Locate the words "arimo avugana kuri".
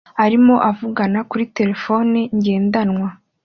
0.25-1.43